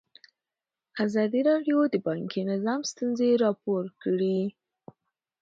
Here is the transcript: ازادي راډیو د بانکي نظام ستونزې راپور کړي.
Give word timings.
ازادي 1.05 1.41
راډیو 1.49 1.77
د 1.93 1.95
بانکي 2.07 2.41
نظام 2.51 2.81
ستونزې 2.91 3.29
راپور 3.43 3.83
کړي. 4.01 4.39